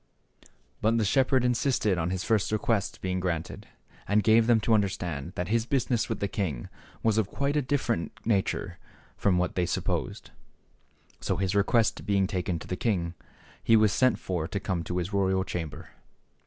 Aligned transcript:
But 0.81 0.97
the 0.97 1.05
shepherd 1.05 1.45
insisted 1.45 1.99
on 1.99 2.09
his 2.09 2.23
first 2.23 2.51
request 2.51 3.01
being 3.01 3.19
granted, 3.19 3.67
and 4.07 4.23
gave 4.23 4.47
them 4.47 4.59
to 4.61 4.73
understand 4.73 5.33
that 5.35 5.49
his 5.49 5.67
business 5.67 6.09
with 6.09 6.19
the 6.19 6.27
king 6.27 6.69
was 7.03 7.19
of 7.19 7.27
quite 7.29 7.55
a 7.55 7.61
different 7.61 8.11
nature 8.25 8.79
from 9.15 9.37
what 9.37 9.53
they 9.53 9.67
supposed. 9.67 10.31
So 11.19 11.37
his 11.37 11.53
request 11.53 12.03
being 12.03 12.25
taken 12.25 12.57
to 12.57 12.67
the 12.67 12.75
king, 12.75 13.13
he 13.63 13.75
was 13.75 13.91
sent 13.93 14.17
for 14.17 14.47
to 14.47 14.59
come 14.59 14.83
to 14.85 14.97
his 14.97 15.13
royal 15.13 15.43
chamber. 15.43 15.89